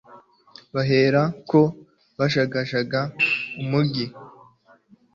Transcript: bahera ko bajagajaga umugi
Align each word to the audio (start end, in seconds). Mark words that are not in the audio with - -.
bahera 0.73 1.21
ko 1.49 1.61
bajagajaga 2.17 3.01
umugi 3.61 4.05